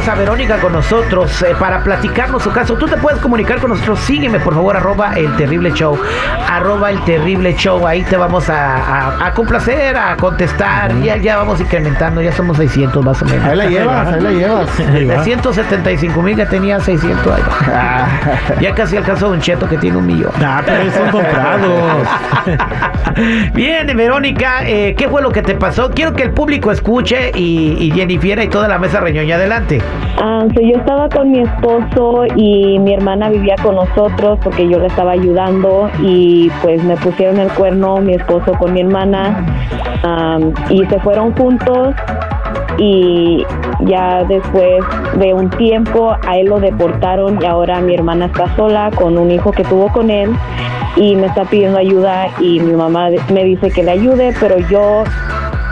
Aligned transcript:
tenemos 0.00 0.08
a 0.08 0.14
Verónica 0.14 0.58
con 0.58 0.72
nosotros 0.72 1.42
eh, 1.42 1.54
para 1.58 1.82
platicarnos 1.82 2.42
su 2.42 2.50
caso. 2.50 2.74
Tú 2.76 2.86
te 2.86 2.96
puedes 2.96 3.20
comunicar 3.20 3.58
con 3.58 3.70
nosotros. 3.70 3.98
Sígueme, 4.00 4.38
por 4.40 4.54
favor, 4.54 4.76
arroba 4.76 5.14
el 5.14 5.34
terrible 5.36 5.72
show. 5.72 5.98
Arroba 6.48 6.90
el 6.90 7.02
terrible 7.04 7.54
show. 7.56 7.86
Ahí 7.86 8.02
te 8.02 8.16
vamos 8.16 8.48
a, 8.48 9.26
a, 9.26 9.32
complacer, 9.34 9.96
a 9.96 10.16
contestar. 10.16 10.94
Ya, 11.02 11.16
ya 11.16 11.36
vamos 11.36 11.60
incrementando. 11.60 12.22
Ya 12.22 12.32
somos 12.32 12.56
600 12.56 13.04
más 13.04 13.20
o 13.20 13.24
menos. 13.26 13.44
Ahí 13.44 13.56
la 13.56 13.66
llevas, 13.66 14.12
ahí 14.12 14.20
la 14.20 14.30
llevas. 14.30 14.78
De 14.78 15.24
175 15.24 16.22
mil 16.22 16.36
ya 16.36 16.46
tenía 16.46 16.80
600. 16.80 17.26
Ahí 17.26 17.42
va. 17.42 18.60
ya 18.60 18.74
casi 18.74 18.96
alcanzó 18.96 19.28
un 19.30 19.40
cheto 19.40 19.68
que 19.68 19.76
tiene 19.76 19.98
un 19.98 20.06
millón. 20.06 20.32
Ah, 20.42 20.62
pero 20.64 20.90
son 20.92 21.10
comprados. 21.10 22.08
Bien, 23.54 23.86
Verónica, 23.96 24.66
eh, 24.66 24.94
¿qué 24.96 25.08
fue 25.08 25.20
lo 25.20 25.30
que 25.30 25.42
te 25.42 25.54
pasó? 25.54 25.90
Quiero 25.90 26.14
que 26.14 26.22
el 26.22 26.30
público 26.30 26.70
escuche 26.70 27.32
y, 27.34 27.76
y 27.78 27.90
Jennifer 27.90 28.38
y 28.42 28.48
toda 28.48 28.68
la 28.68 28.78
mesa 28.78 29.00
reñoña 29.00 29.34
adelante. 29.34 29.80
Ah, 30.22 30.46
yo 30.54 30.76
estaba 30.76 31.08
con 31.08 31.30
mi 31.30 31.40
esposo 31.40 32.24
y 32.36 32.78
mi 32.78 32.92
hermana 32.92 33.30
vivía 33.30 33.56
con 33.62 33.76
nosotros 33.76 34.38
porque 34.42 34.68
yo 34.68 34.78
le 34.78 34.86
estaba 34.86 35.12
ayudando 35.12 35.88
y 36.02 36.50
pues 36.62 36.82
me 36.84 36.96
pusieron 36.96 37.38
el 37.38 37.48
cuerno 37.52 37.96
mi 37.98 38.14
esposo 38.14 38.52
con 38.58 38.74
mi 38.74 38.82
hermana 38.82 39.46
y 40.68 40.84
se 40.86 41.00
fueron 41.00 41.34
juntos 41.36 41.94
y 42.78 43.44
ya 43.86 44.24
después 44.24 44.82
de 45.18 45.34
un 45.34 45.50
tiempo 45.50 46.14
a 46.26 46.38
él 46.38 46.46
lo 46.46 46.60
deportaron 46.60 47.38
y 47.42 47.46
ahora 47.46 47.80
mi 47.80 47.94
hermana 47.94 48.26
está 48.26 48.54
sola 48.56 48.90
con 48.94 49.18
un 49.18 49.30
hijo 49.30 49.52
que 49.52 49.64
tuvo 49.64 49.88
con 49.88 50.10
él 50.10 50.30
y 50.96 51.14
me 51.16 51.26
está 51.26 51.44
pidiendo 51.44 51.78
ayuda 51.78 52.28
y 52.40 52.60
mi 52.60 52.72
mamá 52.72 53.08
me 53.32 53.44
dice 53.44 53.70
que 53.70 53.82
le 53.82 53.92
ayude, 53.92 54.34
pero 54.40 54.58
yo 54.68 55.04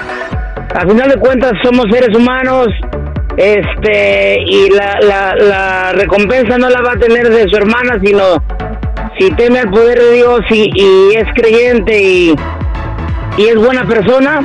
Al 0.75 0.89
final 0.89 1.09
de 1.09 1.17
cuentas 1.17 1.53
somos 1.63 1.87
seres 1.91 2.17
humanos, 2.17 2.69
este, 3.37 4.39
y 4.47 4.71
la, 4.71 4.99
la, 5.01 5.35
la 5.37 5.93
recompensa 5.93 6.59
no 6.59 6.69
la 6.69 6.81
va 6.83 6.93
a 6.93 6.97
tener 6.97 7.29
de 7.31 7.49
su 7.49 7.57
hermana, 7.57 7.99
sino 8.05 8.43
si 9.19 9.31
teme 9.33 9.61
al 9.61 9.71
poder 9.71 9.99
de 9.99 10.13
Dios 10.13 10.41
y, 10.51 11.15
es 11.15 11.27
creyente 11.35 12.03
y, 12.03 12.35
y 13.39 13.45
es 13.45 13.57
buena 13.57 13.87
persona, 13.87 14.41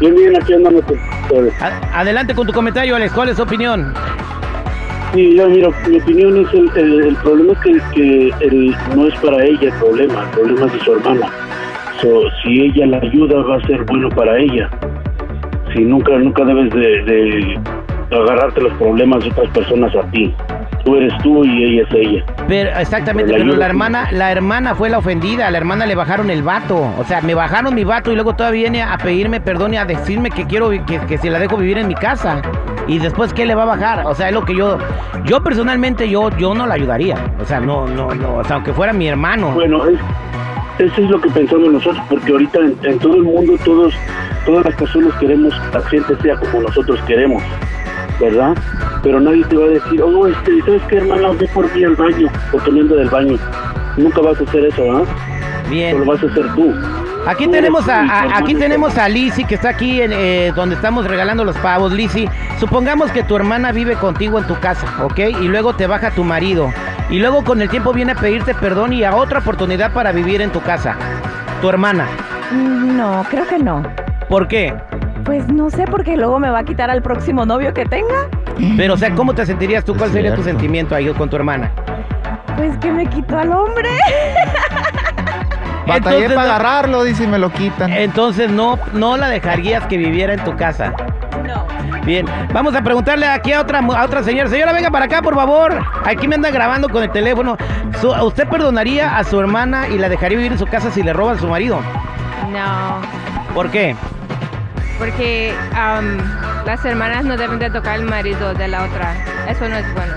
Bien, 0.00 0.14
bien, 0.14 0.36
aquí 0.36 0.52
andamos 0.54 0.82
adelante 1.92 2.34
con 2.34 2.46
tu 2.46 2.52
comentario, 2.52 2.96
Alex. 2.96 3.12
¿Cuál 3.12 3.28
es 3.28 3.36
tu 3.36 3.42
opinión? 3.44 3.94
Sí, 5.14 5.36
yo, 5.36 5.48
mira, 5.48 5.68
mi 5.88 6.00
opinión 6.00 6.36
es 6.44 6.52
el, 6.52 6.70
el, 6.76 7.04
el 7.06 7.16
problema 7.16 7.52
es 7.52 7.58
que, 7.60 7.80
que 7.94 8.28
el, 8.40 8.76
no 8.96 9.06
es 9.06 9.14
para 9.20 9.44
ella 9.44 9.68
el 9.68 9.72
problema, 9.74 10.22
el 10.24 10.30
problema 10.30 10.66
es 10.66 10.72
de 10.72 10.80
su 10.80 10.92
hermana. 10.94 11.28
So, 12.02 12.22
si 12.42 12.62
ella 12.62 12.86
la 12.86 12.98
ayuda 12.98 13.40
va 13.42 13.56
a 13.56 13.60
ser 13.68 13.84
bueno 13.84 14.08
para 14.08 14.36
ella. 14.36 14.68
Si 15.72 15.84
nunca 15.84 16.18
nunca 16.18 16.44
debes 16.44 16.70
de, 16.70 17.02
de 17.04 17.60
agarrarte 18.10 18.60
los 18.60 18.72
problemas 18.74 19.24
de 19.24 19.30
otras 19.30 19.50
personas 19.50 19.94
a 19.96 20.02
ti. 20.10 20.34
Tú 20.84 20.96
eres 20.96 21.12
tú 21.22 21.44
y 21.44 21.64
ella 21.64 21.82
es 21.88 21.94
ella. 21.94 22.24
Pero, 22.46 22.70
exactamente, 22.78 23.32
Pero 23.32 23.44
la 23.44 23.44
pero 23.44 23.46
la 23.46 23.52
ayuda, 23.54 23.66
hermana, 23.66 24.12
la 24.12 24.32
hermana 24.32 24.74
fue 24.74 24.90
la 24.90 24.98
ofendida, 24.98 25.46
a 25.46 25.50
la 25.50 25.58
hermana 25.58 25.86
le 25.86 25.94
bajaron 25.94 26.30
el 26.30 26.42
vato, 26.42 26.76
o 26.98 27.04
sea, 27.04 27.20
me 27.22 27.34
bajaron 27.34 27.74
mi 27.74 27.84
vato 27.84 28.12
y 28.12 28.14
luego 28.14 28.34
todavía 28.34 28.64
viene 28.64 28.82
a 28.82 28.96
pedirme 28.98 29.40
perdón 29.40 29.74
y 29.74 29.76
a 29.78 29.84
decirme 29.84 30.30
que 30.30 30.46
quiero 30.46 30.70
que, 30.70 31.00
que 31.08 31.18
si 31.18 31.28
la 31.30 31.38
dejo 31.38 31.56
vivir 31.56 31.78
en 31.78 31.88
mi 31.88 31.94
casa. 31.94 32.40
Y 32.86 32.98
después 32.98 33.32
qué 33.32 33.46
le 33.46 33.54
va 33.54 33.62
a 33.62 33.66
bajar, 33.66 34.06
o 34.06 34.14
sea, 34.14 34.28
es 34.28 34.34
lo 34.34 34.44
que 34.44 34.54
yo, 34.54 34.78
yo 35.24 35.42
personalmente 35.42 36.08
yo, 36.08 36.28
yo 36.36 36.54
no 36.54 36.66
la 36.66 36.74
ayudaría, 36.74 37.16
o 37.40 37.44
sea, 37.44 37.58
no, 37.58 37.86
no, 37.86 38.14
no, 38.14 38.36
o 38.36 38.44
sea, 38.44 38.56
aunque 38.56 38.74
fuera 38.74 38.92
mi 38.92 39.08
hermano. 39.08 39.52
Bueno, 39.52 39.86
es, 39.86 39.98
eso 40.78 41.00
es 41.00 41.10
lo 41.10 41.20
que 41.20 41.30
pensamos 41.30 41.72
nosotros, 41.72 42.02
porque 42.10 42.32
ahorita 42.32 42.58
en, 42.58 42.76
en 42.82 42.98
todo 42.98 43.14
el 43.14 43.22
mundo 43.22 43.54
todos, 43.64 43.94
todas 44.44 44.66
las 44.66 44.74
personas 44.74 45.14
queremos 45.14 45.54
que 45.54 45.78
la 45.78 45.84
gente 45.86 46.16
sea 46.20 46.36
como 46.36 46.62
nosotros 46.62 47.00
queremos, 47.06 47.42
¿verdad? 48.20 48.54
Pero 49.02 49.20
nadie 49.20 49.44
te 49.44 49.56
va 49.56 49.64
a 49.64 49.68
decir, 49.68 50.02
oh, 50.02 50.26
este, 50.26 50.60
¿sabes 50.64 50.82
qué, 50.88 50.96
hermana? 50.96 51.28
Ve 51.38 51.48
por 51.52 51.72
mí 51.74 51.84
al 51.84 51.96
baño, 51.96 52.28
o 52.52 52.58
cambiando 52.58 52.96
del 52.96 53.08
baño. 53.10 53.36
Nunca 53.96 54.20
vas 54.20 54.40
a 54.40 54.44
hacer 54.44 54.64
eso, 54.66 54.82
¿ah? 54.96 55.02
Bien. 55.70 55.98
Solo 55.98 56.12
vas 56.12 56.22
a 56.22 56.26
hacer 56.26 56.54
tú. 56.54 56.74
Aquí 57.26 57.46
Tú 57.46 57.52
tenemos 57.52 57.88
a, 57.88 58.36
aquí 58.36 58.54
tenemos 58.54 58.98
a 58.98 59.08
Lizzy 59.08 59.44
que 59.44 59.54
está 59.54 59.70
aquí 59.70 60.02
en, 60.02 60.12
eh, 60.12 60.52
donde 60.54 60.74
estamos 60.74 61.06
regalando 61.06 61.42
los 61.42 61.56
pavos. 61.56 61.92
Lizzy, 61.92 62.28
supongamos 62.60 63.10
que 63.12 63.22
tu 63.22 63.34
hermana 63.36 63.72
vive 63.72 63.94
contigo 63.94 64.38
en 64.38 64.46
tu 64.46 64.58
casa, 64.60 64.86
¿ok? 65.02 65.18
Y 65.40 65.48
luego 65.48 65.74
te 65.74 65.86
baja 65.86 66.10
tu 66.10 66.22
marido. 66.22 66.70
Y 67.08 67.18
luego 67.20 67.42
con 67.42 67.62
el 67.62 67.70
tiempo 67.70 67.92
viene 67.94 68.12
a 68.12 68.14
pedirte 68.14 68.54
perdón 68.54 68.92
y 68.92 69.04
a 69.04 69.14
otra 69.14 69.38
oportunidad 69.38 69.92
para 69.92 70.12
vivir 70.12 70.42
en 70.42 70.50
tu 70.50 70.60
casa. 70.60 70.96
Tu 71.62 71.68
hermana. 71.68 72.08
Mm, 72.50 72.96
No, 72.96 73.24
creo 73.30 73.46
que 73.46 73.58
no. 73.58 73.82
¿Por 74.28 74.46
qué? 74.48 74.74
Pues 75.24 75.48
no 75.48 75.70
sé, 75.70 75.84
porque 75.86 76.16
luego 76.16 76.38
me 76.38 76.50
va 76.50 76.60
a 76.60 76.64
quitar 76.64 76.90
al 76.90 77.02
próximo 77.02 77.46
novio 77.46 77.72
que 77.72 77.86
tenga. 77.86 78.28
Pero, 78.76 78.94
o 78.94 78.96
sea, 78.96 79.14
¿cómo 79.14 79.34
te 79.34 79.44
sentirías 79.46 79.84
tú? 79.84 79.96
¿Cuál 79.96 80.10
sería 80.10 80.34
tu 80.34 80.42
sentimiento 80.42 80.94
ahí 80.94 81.08
con 81.14 81.28
tu 81.30 81.36
hermana? 81.36 81.70
Pues 82.56 82.76
que 82.78 82.92
me 82.92 83.06
quitó 83.06 83.38
al 83.38 83.50
hombre. 83.52 83.88
Batallé 85.86 86.16
Entonces, 86.16 86.32
para 86.34 86.46
no- 86.48 86.54
agarrarlo, 86.54 87.04
dice, 87.04 87.24
y 87.24 87.26
me 87.26 87.38
lo 87.38 87.50
quitan. 87.50 87.92
Entonces 87.92 88.50
no, 88.50 88.78
no 88.94 89.16
la 89.16 89.28
dejarías 89.28 89.84
que 89.86 89.96
viviera 89.98 90.32
en 90.34 90.42
tu 90.44 90.56
casa. 90.56 90.94
No. 91.46 91.66
Bien, 92.04 92.26
vamos 92.52 92.74
a 92.74 92.82
preguntarle 92.82 93.26
aquí 93.26 93.52
a 93.52 93.60
otra, 93.60 93.82
mu- 93.82 93.92
a 93.92 94.04
otra 94.04 94.22
señora. 94.22 94.48
Señora, 94.48 94.72
venga 94.72 94.90
para 94.90 95.06
acá, 95.06 95.20
por 95.20 95.34
favor. 95.34 95.78
Aquí 96.04 96.26
me 96.28 96.36
anda 96.36 96.50
grabando 96.50 96.88
con 96.88 97.02
el 97.02 97.10
teléfono. 97.10 97.56
Su- 98.00 98.10
¿Usted 98.12 98.48
perdonaría 98.48 99.16
a 99.18 99.24
su 99.24 99.38
hermana 99.40 99.88
y 99.88 99.98
la 99.98 100.08
dejaría 100.08 100.38
vivir 100.38 100.52
en 100.52 100.58
su 100.58 100.66
casa 100.66 100.90
si 100.90 101.02
le 101.02 101.12
roban 101.12 101.36
a 101.36 101.40
su 101.40 101.48
marido? 101.48 101.80
No, 102.50 103.00
¿Por 103.54 103.70
qué? 103.70 103.94
Porque 105.04 105.52
las 106.64 106.82
hermanas 106.84 107.24
no 107.26 107.36
deben 107.36 107.58
de 107.58 107.68
tocar 107.68 107.96
el 107.98 108.06
marido 108.06 108.54
de 108.54 108.68
la 108.68 108.84
otra. 108.84 109.14
Eso 109.46 109.68
no 109.68 109.76
es 109.76 109.94
bueno. 109.94 110.14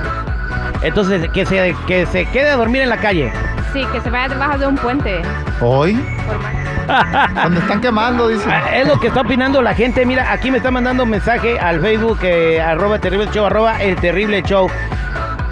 Entonces, 0.82 1.28
que 1.34 1.46
se, 1.46 1.76
que 1.88 2.06
se 2.06 2.26
quede 2.28 2.50
a 2.52 2.56
dormir 2.56 2.84
en 2.84 2.90
la 2.90 2.98
calle. 2.98 3.32
Sí, 3.74 3.86
que 3.92 4.00
se 4.00 4.10
vaya 4.10 4.30
debajo 4.30 4.58
de 4.58 4.68
un 4.68 4.76
puente. 4.78 5.22
Hoy, 5.60 5.94
Por 6.26 6.40
más. 6.40 7.32
cuando 7.34 7.60
están 7.60 7.82
quemando, 7.82 8.30
dice. 8.30 8.46
Ah, 8.50 8.78
Es 8.78 8.88
lo 8.88 8.98
que 8.98 9.08
está 9.08 9.22
opinando 9.22 9.62
la 9.62 9.74
gente. 9.76 10.06
Mira, 10.06 10.32
aquí 10.32 10.52
me 10.52 10.58
está 10.58 10.72
mandando 10.72 11.04
un 11.04 11.10
mensaje 11.10 11.60
al 11.60 11.82
Facebook, 11.82 12.20
eh, 12.24 12.62
arroba 12.62 12.98
terrible 13.00 13.28
show, 13.34 13.46
arroba 13.46 13.82
el 13.82 13.98
terrible 13.98 14.42
show. 14.44 14.70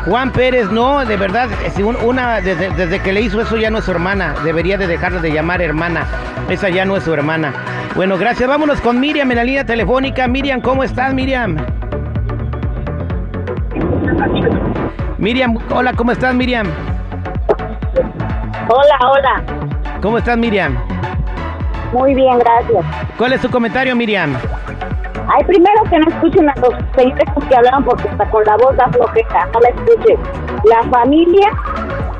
Juan 0.05 0.31
Pérez, 0.31 0.69
no, 0.71 1.03
de 1.03 1.17
verdad, 1.17 1.49
si 1.75 1.81
un- 1.83 1.97
una, 1.97 2.39
desde, 2.39 2.69
desde 2.69 2.99
que 3.01 3.11
le 3.11 3.21
hizo 3.21 3.41
eso 3.41 3.57
ya 3.57 3.69
no 3.69 3.79
es 3.79 3.85
su 3.85 3.91
hermana. 3.91 4.33
Debería 4.45 4.77
de 4.77 4.87
dejarla 4.87 5.19
de 5.19 5.31
llamar 5.31 5.61
hermana. 5.61 6.05
Esa 6.47 6.69
ya 6.69 6.85
no 6.85 6.95
es 6.95 7.03
su 7.03 7.13
hermana. 7.13 7.51
Bueno, 7.95 8.17
gracias. 8.17 8.49
Vámonos 8.49 8.81
con 8.81 8.99
Miriam 8.99 9.31
en 9.31 9.37
la 9.37 9.43
línea 9.45 9.65
telefónica. 9.65 10.27
Miriam, 10.27 10.59
¿cómo 10.59 10.83
estás, 10.83 11.13
Miriam? 11.13 11.55
Miriam, 15.17 15.57
hola, 15.73 15.93
¿cómo 15.93 16.11
estás, 16.11 16.35
Miriam? 16.35 16.67
Hola, 18.67 18.99
hola. 19.09 19.43
¿Cómo 20.01 20.17
estás, 20.17 20.37
Miriam? 20.37 20.77
Muy 21.93 22.13
bien, 22.13 22.37
gracias. 22.37 22.85
¿Cuál 23.17 23.31
es 23.31 23.41
tu 23.41 23.49
comentario, 23.49 23.95
Miriam? 23.95 24.35
Ay, 25.27 25.43
primero 25.45 25.83
que 25.89 25.97
no 25.97 26.07
escuchen 26.09 26.49
a 26.49 26.55
los 26.55 26.75
señores 26.95 27.25
que 27.47 27.55
hablaron 27.55 27.85
porque 27.85 28.09
está 28.09 28.29
con 28.29 28.43
la 28.43 28.57
voz 28.57 28.75
da 28.75 28.89
flojera, 28.89 29.47
no 29.53 29.59
la 29.61 29.69
escuchen. 29.69 30.17
La 30.65 30.83
familia, 30.89 31.49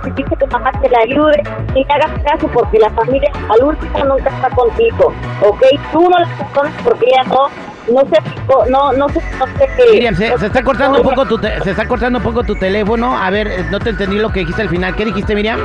si 0.05 0.12
dice 0.12 0.35
tu 0.38 0.47
mamá 0.47 0.71
que 0.81 0.89
la 0.89 1.00
ayude, 1.00 1.43
y 1.75 1.83
le 1.83 1.93
hagas 1.93 2.12
caso 2.24 2.47
porque 2.53 2.79
la 2.79 2.89
familia 2.91 3.29
al 3.50 3.63
último 3.67 4.05
nunca 4.05 4.29
está 4.29 4.50
contigo, 4.51 5.13
¿ok? 5.41 5.63
Tú 5.91 6.09
no 6.09 6.17
la 6.19 6.27
perdonas 6.38 6.74
porque 6.83 7.05
ella 7.07 7.24
no, 7.27 7.93
no 7.93 8.01
se 8.09 8.21
picó, 8.21 8.65
no, 8.69 8.93
no 8.93 9.09
se, 9.09 9.19
no 9.38 9.45
sé 9.57 9.69
qué. 9.77 9.91
Miriam, 9.91 10.15
se, 10.15 10.38
se 10.38 10.45
está 10.47 10.63
cortando 10.63 10.97
un 11.01 11.03
poco 11.03 11.25
tu 11.25 11.38
te- 11.38 11.59
se 11.62 11.71
está 11.71 11.88
cortando 11.88 12.19
un 12.19 12.24
poco 12.24 12.43
tu 12.43 12.55
teléfono. 12.55 13.15
A 13.17 13.29
ver, 13.29 13.47
eh, 13.47 13.65
no 13.69 13.79
te 13.79 13.89
entendí 13.89 14.17
lo 14.17 14.29
que 14.31 14.39
dijiste 14.41 14.62
al 14.63 14.69
final. 14.69 14.95
¿Qué 14.95 15.05
dijiste, 15.05 15.35
Miriam? 15.35 15.59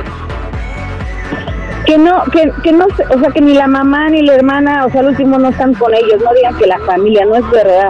Que 1.85 1.97
no, 1.97 2.23
que, 2.25 2.51
que 2.63 2.71
no, 2.71 2.85
o 2.85 3.19
sea, 3.19 3.31
que 3.31 3.41
ni 3.41 3.53
la 3.55 3.67
mamá 3.67 4.07
ni 4.09 4.21
la 4.21 4.35
hermana, 4.35 4.85
o 4.85 4.89
sea, 4.91 5.01
al 5.01 5.07
último 5.07 5.37
no 5.39 5.49
están 5.49 5.73
con 5.73 5.93
ellos, 5.93 6.21
no 6.23 6.31
digan 6.33 6.55
que 6.57 6.67
la 6.67 6.77
familia, 6.79 7.25
no 7.25 7.35
es 7.35 7.49
verdad. 7.49 7.89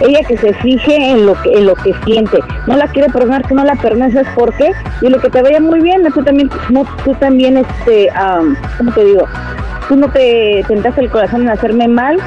Ella 0.00 0.20
que 0.26 0.36
se 0.36 0.52
fije 0.54 0.94
en 1.10 1.26
lo 1.26 1.34
que, 1.42 1.52
en 1.52 1.66
lo 1.66 1.74
que 1.74 1.92
siente, 2.04 2.38
no 2.66 2.76
la 2.76 2.86
quiere 2.88 3.08
perdonar, 3.10 3.42
que 3.46 3.54
no 3.54 3.64
la 3.64 3.74
perdones, 3.74 4.12
¿sabes 4.14 4.28
por 4.34 4.54
qué? 4.56 4.72
Y 5.02 5.08
lo 5.08 5.18
que 5.20 5.28
te 5.30 5.42
vaya 5.42 5.60
muy 5.60 5.80
bien, 5.80 6.02
tú 6.14 6.22
también, 6.22 6.50
no, 6.70 6.84
tú 7.04 7.14
también, 7.14 7.56
este, 7.56 8.08
am, 8.10 8.56
¿cómo 8.78 8.92
te 8.92 9.04
digo? 9.04 9.24
Tú 9.88 9.96
no 9.96 10.08
te 10.08 10.64
tentaste 10.68 11.00
el 11.00 11.10
corazón 11.10 11.42
en 11.42 11.48
hacerme 11.50 11.88
mal, 11.88 12.18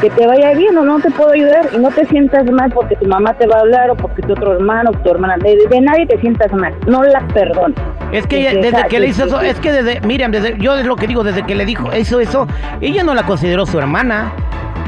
que 0.00 0.08
te 0.08 0.26
vaya 0.26 0.54
bien 0.54 0.76
o 0.78 0.82
no 0.82 0.98
te 0.98 1.10
puedo 1.10 1.30
ayudar 1.32 1.68
y 1.74 1.78
no 1.78 1.90
te 1.90 2.06
sientas 2.06 2.50
mal 2.50 2.70
porque 2.72 2.96
tu 2.96 3.06
mamá 3.06 3.34
te 3.34 3.46
va 3.46 3.56
a 3.56 3.60
hablar 3.60 3.90
o 3.90 3.94
porque 3.96 4.22
tu 4.22 4.32
otro 4.32 4.54
hermano 4.54 4.90
o 4.90 4.92
tu 4.94 5.10
hermana, 5.10 5.36
de, 5.36 5.58
de 5.68 5.80
nadie 5.82 6.06
te 6.06 6.18
sientas 6.20 6.50
mal, 6.54 6.74
no 6.86 7.02
la 7.02 7.20
perdones. 7.28 7.76
Es 8.10 8.26
que 8.26 8.38
ella- 8.40 8.60
desde 8.60 8.88
que 8.88 8.98
le 8.98 9.08
hizo 9.08 9.24
eso, 9.26 9.40
es 9.42 9.60
que 9.60 9.70
desde, 9.70 10.00
Miriam, 10.00 10.32
desde, 10.32 10.56
yo 10.58 10.74
es 10.76 10.86
lo 10.86 10.96
que 10.96 11.06
digo, 11.06 11.22
desde 11.22 11.44
que 11.44 11.54
le 11.54 11.66
dijo, 11.66 11.90
hizo 11.94 12.18
eso, 12.18 12.46
ella 12.80 13.04
no 13.04 13.12
la 13.14 13.24
consideró 13.24 13.66
su 13.66 13.78
hermana. 13.78 14.32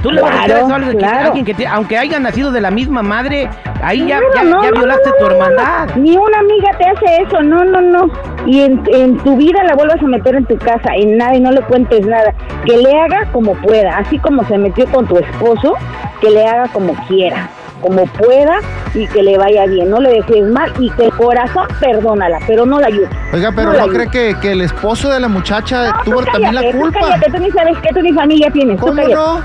Tú 0.03 0.11
le 0.11 0.21
vas 0.21 0.31
a 0.33 0.35
decir 0.35 0.47
Claro, 0.49 0.65
eso 0.65 0.73
a 0.73 0.77
alguien 0.77 0.93
que- 0.93 0.99
claro. 0.99 1.27
alguien 1.27 1.45
que, 1.45 1.55
te- 1.55 1.67
aunque 1.67 1.97
hayan 1.99 2.23
nacido 2.25 2.51
de 2.51 2.61
la 2.61 2.71
misma 2.71 3.03
madre, 3.03 3.49
ahí 3.83 4.01
ya, 4.07 4.19
Claro, 4.19 4.33
ya, 4.35 4.43
no, 4.43 4.63
ya 4.65 4.71
no, 4.71 4.77
violaste 4.79 5.09
no, 5.11 5.15
tu 5.17 5.27
hermandad. 5.33 5.87
no. 5.95 6.03
Ni 6.03 6.17
una 6.17 6.39
amiga 6.41 6.71
te 6.79 6.85
hace 6.89 7.23
eso, 7.23 7.43
no, 7.43 7.65
no, 7.65 7.81
no. 7.81 8.11
Y 8.47 8.63
en, 8.63 8.83
en 8.93 9.17
tu 9.19 9.37
vida 9.37 9.63
la 9.63 9.75
vuelvas 9.77 10.03
a 10.03 10.07
meter 10.07 10.35
en 10.35 10.45
tu 10.47 10.57
casa, 10.59 10.91
en 10.97 11.17
nada, 11.19 11.37
y 11.37 11.41
no 11.41 11.53
le 11.53 11.61
cuentes 11.63 12.05
nada. 12.07 12.35
Que 12.65 12.77
le 12.77 12.99
haga 13.01 13.27
como 13.33 13.55
pueda, 13.55 13.97
así 13.99 14.19
como 14.19 14.45
se 14.49 14.59
metió 14.59 14.87
con 14.87 15.07
tu 15.07 15.19
esposo, 15.19 15.75
que 16.21 16.31
le 16.31 16.45
haga 16.47 16.67
como 16.73 16.95
quiera, 17.07 17.49
como 17.81 18.05
pueda 18.07 18.57
y 18.95 19.07
que 19.07 19.23
le 19.23 19.39
vaya 19.39 19.67
bien. 19.67 19.89
No 19.91 20.01
le 20.01 20.11
dejes 20.11 20.45
mal 20.49 20.73
y 20.81 20.91
que 20.91 21.05
el 21.07 21.13
corazón 21.13 21.67
perdónala, 21.81 22.39
pero 22.49 22.67
no 22.67 22.81
la 22.81 22.89
ayudes. 22.89 23.09
Oiga, 23.33 23.53
pero 23.55 23.73
No 23.73 23.87
¿no 23.87 23.93
cree 23.93 24.09
que, 24.09 24.35
que 24.41 24.53
el 24.53 24.63
esposo 24.63 25.09
de 25.11 25.21
la 25.21 25.29
muchacha 25.29 25.87
No, 25.89 25.93
tú 26.05 26.11
tuvo 26.11 26.23
también 26.25 26.55
la 26.57 26.61
cállate, 26.63 26.77
tú 26.79 26.83
culpa? 26.83 27.01
cállate, 27.01 27.31
tú 27.31 27.39
ni 27.39 27.51
sabes 27.53 27.79
que 27.79 27.89
tú 27.95 28.01
ni 28.03 28.13
familia 28.13 28.51
tienes. 28.53 28.77
tú 28.79 28.87
¿Cómo 28.87 28.97
cállate. 28.97 29.15
no? 29.15 29.41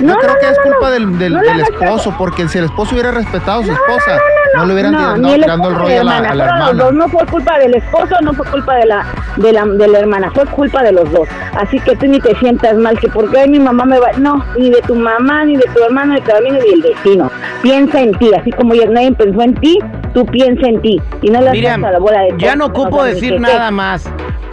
No, 0.00 0.14
Yo 0.14 0.18
creo 0.20 0.34
no, 0.34 0.40
que 0.40 0.46
no, 0.46 0.52
es 0.52 0.58
no, 0.58 0.62
culpa 0.64 0.86
no. 0.86 0.90
del, 0.90 1.18
del, 1.18 1.32
No 1.34 1.40
del 1.40 1.60
esposo, 1.60 2.14
porque 2.18 2.48
si 2.48 2.58
el 2.58 2.64
esposo 2.64 2.92
hubiera 2.94 3.10
respetado 3.12 3.60
a 3.60 3.64
su 3.64 3.72
esposa, 3.72 4.18
no, 4.54 4.60
no, 4.60 4.66
le 4.66 4.72
hubieran 4.74 4.92
no, 4.92 4.98
tirado 4.98 5.16
ni 5.18 5.32
el 5.32 5.40
tirando 5.42 5.68
el 5.68 5.74
rollo 5.74 6.00
a 6.00 6.04
la, 6.04 6.16
hermana, 6.16 6.30
a 6.30 6.34
la 6.34 6.44
hermana. 6.44 6.72
dos, 6.84 6.92
no 6.94 7.08
fue 7.08 7.26
culpa 7.26 7.58
del 7.58 7.74
esposo, 7.76 8.14
no 8.22 8.32
fue 8.32 8.46
culpa 8.46 8.74
de 8.76 8.86
la 8.86 9.06
de 9.36 9.52
la, 9.52 9.64
de 9.66 9.88
la 9.88 9.98
hermana, 9.98 10.30
fue 10.34 10.46
culpa 10.46 10.82
de 10.82 10.92
los 10.92 11.10
dos. 11.12 11.28
Así 11.56 11.78
que 11.80 11.96
tú 11.96 12.06
ni 12.06 12.20
te 12.20 12.34
sientas 12.36 12.74
mal, 12.76 12.98
que 12.98 13.08
porque 13.08 13.46
mi 13.48 13.58
mamá 13.58 13.84
me 13.84 13.98
va... 13.98 14.12
No, 14.18 14.44
ni 14.56 14.70
de 14.70 14.80
tu 14.82 14.94
mamá, 14.94 15.44
ni 15.44 15.56
de 15.56 15.64
tu 15.74 15.82
hermano, 15.82 16.14
ni 16.14 16.20
de 16.20 16.26
tu 16.30 16.36
amigo, 16.36 16.56
ni 16.64 16.70
del 16.80 16.82
vecino. 16.94 17.30
Piensa 17.62 18.00
en 18.00 18.12
ti, 18.18 18.30
así 18.38 18.50
como 18.52 18.74
ya 18.74 18.86
nadie 18.86 19.12
pensó 19.12 19.40
en 19.42 19.54
ti, 19.54 19.78
tú 20.12 20.24
piensa 20.26 20.66
en 20.68 20.80
ti. 20.82 21.00
Y 21.22 21.30
no 21.30 21.40
le 21.40 21.50
Miriam, 21.50 21.84
a 21.84 21.90
la 21.92 21.98
bola 21.98 22.20
de 22.20 22.34
ya 22.38 22.54
no 22.56 22.66
ocupo 22.66 22.98
saben 22.98 23.14
decir 23.14 23.32
qué. 23.34 23.40
nada 23.40 23.70
más. 23.70 24.08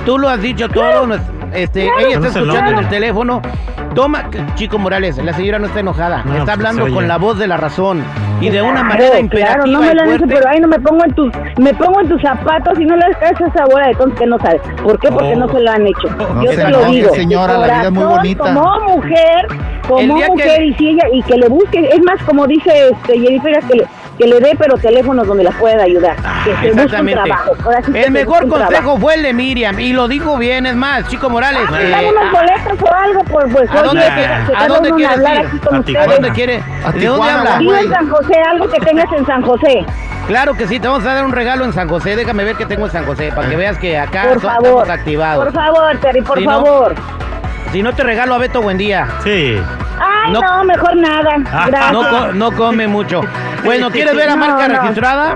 Tú 0.05 0.17
lo 0.17 0.29
has 0.29 0.41
dicho 0.41 0.67
todo. 0.69 1.05
no 1.07 1.15
es- 1.15 1.21
Este, 1.53 1.83
ella 1.85 2.07
está 2.15 2.19
No 2.19 2.27
escuchando 2.27 2.71
en 2.71 2.77
el 2.79 2.89
teléfono. 2.89 3.41
Toma, 3.93 4.29
Chico 4.55 4.79
Morales, 4.79 5.17
la 5.17 5.33
señora 5.33 5.59
no 5.59 5.67
está 5.67 5.81
enojada. 5.81 6.23
No, 6.23 6.31
está 6.37 6.55
pues, 6.55 6.65
hablando 6.67 6.93
con 6.93 7.07
la 7.07 7.17
voz 7.17 7.37
de 7.37 7.47
la 7.47 7.57
razón. 7.57 8.03
Y 8.39 8.49
de 8.49 8.61
una 8.61 8.83
manera 8.83 9.19
imperativa 9.19 9.55
Claro, 9.63 9.71
no 9.71 9.79
me 9.81 9.91
dicho, 9.91 10.05
fuerte. 10.05 10.27
pero 10.27 10.49
ay, 10.49 10.59
no 10.61 10.67
me 10.69 10.79
pongo 10.79 11.03
en 11.03 11.13
tus, 11.13 11.31
me 11.59 11.73
pongo 11.73 11.99
en 12.01 12.07
tus 12.09 12.21
zapatos 12.21 12.79
y 12.79 12.85
no 12.85 12.95
le 12.95 13.03
hagas 13.05 13.39
esa 13.39 13.65
bola 13.65 13.87
de 13.87 13.95
tontos 13.95 14.17
que 14.19 14.25
no 14.25 14.39
sabes. 14.39 14.61
¿Por 14.81 14.97
qué? 14.99 15.09
Porque 15.11 15.33
Oh. 15.35 15.39
no 15.39 15.47
se 15.49 15.59
lo 15.59 15.71
han 15.71 15.85
hecho. 15.85 16.07
No 16.33 16.43
Yo 16.43 16.51
se 16.51 16.63
te 16.63 16.69
lo 16.69 16.85
digo. 16.85 17.13
señora, 17.13 17.57
la 17.57 17.65
vida 17.67 17.81
es 17.83 17.91
muy 17.91 18.03
bonita. 18.05 18.43
Como 18.53 18.79
mujer, 18.95 19.47
como 19.87 20.15
día 20.15 20.25
que- 20.25 20.31
mujer 20.31 20.63
y 20.63 20.73
si 20.75 20.87
ella 20.89 21.03
y 21.13 21.21
que 21.23 21.35
le 21.37 21.47
busque, 21.49 21.89
es 21.91 22.01
más 22.03 22.23
como 22.23 22.47
dice 22.47 22.89
este 22.91 23.19
Jennifer 23.19 23.59
que 23.67 23.75
le, 23.75 23.87
que 24.21 24.27
le 24.27 24.39
dé 24.39 24.55
pero 24.57 24.77
teléfonos 24.77 25.25
donde 25.27 25.43
la 25.43 25.51
pueda 25.51 25.83
ayudar, 25.83 26.15
que 26.43 26.51
se 26.51 26.55
busque 26.55 26.71
un 26.71 26.79
Exactamente. 26.79 27.21
trabajo. 27.23 27.55
Ahora 27.65 27.81
sí 27.83 27.91
que 27.91 28.01
El 28.03 28.11
mejor 28.11 28.47
consejo 28.47 28.69
trabajo. 28.69 28.97
fue 28.99 29.15
el 29.15 29.23
de 29.23 29.33
Miriam. 29.33 29.79
Y 29.79 29.93
lo 29.93 30.07
digo 30.07 30.37
bien, 30.37 30.65
es 30.67 30.75
más, 30.75 31.07
Chico 31.07 31.29
Morales. 31.29 31.61
Ah, 31.71 31.81
eh, 31.81 31.89
dame 31.89 32.09
unos 32.11 32.31
boletos 32.31 32.81
o 32.89 32.93
algo, 32.93 33.23
pues, 33.23 33.45
pues 33.51 33.69
¿A 33.71 33.73
oye, 33.73 33.83
dónde, 33.83 34.01
que- 34.03 34.51
que 34.51 34.57
¿a 34.57 34.67
dónde 34.67 34.91
quieres 34.91 35.17
hablar 35.17 35.35
ir? 35.39 35.45
aquí 35.47 35.57
con 35.59 35.73
A 35.73 35.77
¿A 35.77 35.79
ustedes. 35.79 36.07
dónde 36.07 36.31
quiere? 36.31 36.63
A 36.85 36.91
¿De 36.91 37.05
dónde 37.07 37.29
habla? 37.31 37.59
En 37.81 37.89
San 37.89 38.09
José, 38.09 38.33
algo 38.51 38.69
que 38.69 38.79
tengas 38.79 39.11
en 39.17 39.25
San 39.25 39.41
José. 39.41 39.85
Claro 40.27 40.53
que 40.53 40.67
sí, 40.67 40.79
te 40.79 40.87
vamos 40.87 41.03
a 41.05 41.13
dar 41.15 41.25
un 41.25 41.31
regalo 41.31 41.65
en 41.65 41.73
San 41.73 41.89
José. 41.89 42.15
Déjame 42.15 42.43
ver 42.43 42.55
qué 42.55 42.65
tengo 42.67 42.85
en 42.85 42.91
San 42.91 43.05
José 43.05 43.31
para 43.35 43.49
que 43.49 43.55
veas 43.55 43.77
que 43.79 43.97
acá 43.97 44.25
Por 44.29 44.41
so- 44.41 44.47
favor. 44.47 44.65
estamos 44.67 44.89
activados. 44.89 45.43
Por 45.45 45.53
favor, 45.53 45.97
Terry, 45.99 46.21
por 46.21 46.37
Si 46.37 46.45
no- 46.45 46.51
favor. 46.63 46.95
Si 47.71 47.81
no 47.81 47.93
te 47.93 48.03
regalo 48.03 48.35
a 48.35 48.37
Beto 48.37 48.61
Buendía. 48.61 49.07
Sí. 49.23 49.59
Ay, 50.23 50.31
No. 50.33 50.41
no, 50.41 50.63
mejor 50.65 50.95
nada. 50.97 51.35
Gracias. 51.67 51.91
No, 51.93 52.31
no 52.33 52.51
come 52.51 52.87
mucho. 52.87 53.21
Bueno, 53.63 53.91
¿quieres 53.91 54.15
ver 54.15 54.27
a 54.27 54.35
marca 54.35 54.67
no. 54.67 54.81
registrada? 54.81 55.35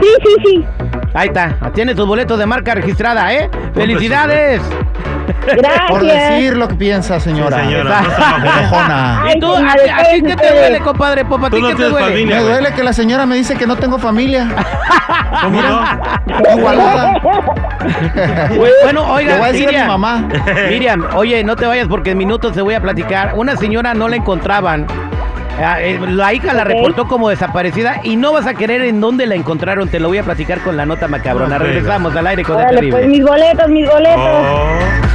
Sí, 0.00 0.08
sí, 0.24 0.34
sí. 0.46 0.66
Ahí 1.12 1.28
está. 1.28 1.54
Tiene 1.74 1.94
tus 1.94 2.06
boletos 2.06 2.38
de 2.38 2.46
marca 2.46 2.74
registrada, 2.74 3.30
¿eh? 3.34 3.50
¡Felicidades! 3.74 4.62
Gracias. 5.56 5.90
Por 5.90 6.02
decir 6.04 6.56
lo 6.56 6.68
que 6.68 6.74
piensa, 6.74 7.20
señora. 7.20 7.58
Sí, 7.58 7.64
señora, 7.66 8.00
no 8.02 8.10
se 8.10 8.16
enoje. 8.16 8.58
Enojona. 8.58 9.22
Ay, 9.24 9.32
¿Y 9.36 9.40
tú? 9.40 9.54
¿A, 9.54 9.74
ti 10.12 10.22
qué 10.22 10.36
te 10.36 10.52
duele, 10.58 10.80
compadre? 10.80 11.24
Popa, 11.24 11.46
¿A 11.46 11.50
ti 11.50 11.60
no 11.60 11.68
qué 11.68 11.74
te 11.74 11.84
duele? 11.84 12.06
familia. 12.06 12.36
Me 12.36 12.42
duele 12.42 12.72
que 12.72 12.82
la 12.82 12.92
señora 12.92 13.26
me 13.26 13.36
dice 13.36 13.56
que 13.56 13.66
no 13.66 13.76
tengo 13.76 13.98
familia. 13.98 14.48
¿Cómo 15.42 15.62
no? 15.62 15.82
Igualada. 16.56 17.20
Bueno, 18.82 19.12
oiga, 19.12 19.36
voy 19.38 19.48
a 19.48 19.52
decir 19.52 19.68
a 19.68 19.70
mi 19.70 19.76
Miriam, 19.76 19.86
mamá. 19.88 20.28
Miriam, 20.68 21.06
oye, 21.14 21.44
no 21.44 21.56
te 21.56 21.66
vayas 21.66 21.88
porque 21.88 22.10
en 22.12 22.18
minutos 22.18 22.52
te 22.52 22.62
voy 22.62 22.74
a 22.74 22.80
platicar. 22.80 23.32
Una 23.36 23.56
señora 23.56 23.94
no 23.94 24.08
la 24.08 24.16
encontraban. 24.16 24.86
Ah, 25.60 25.80
eh, 25.80 25.98
La 26.08 26.32
hija 26.32 26.54
la 26.54 26.62
reportó 26.62 27.08
como 27.08 27.30
desaparecida 27.30 28.00
y 28.04 28.14
no 28.14 28.32
vas 28.32 28.46
a 28.46 28.54
querer 28.54 28.82
en 28.82 29.00
dónde 29.00 29.26
la 29.26 29.34
encontraron. 29.34 29.88
Te 29.88 29.98
lo 29.98 30.06
voy 30.08 30.18
a 30.18 30.22
platicar 30.22 30.60
con 30.60 30.76
la 30.76 30.86
nota 30.86 31.08
macabrona. 31.08 31.58
Regresamos 31.58 32.14
al 32.14 32.26
aire 32.28 32.44
con 32.44 32.60
el 32.60 32.66
terrible. 32.68 32.90
pues 32.92 33.08
mis 33.08 33.22
boletos, 33.24 33.68
mis 33.68 33.88
boletos. 33.88 34.20
Oh. 34.24 35.07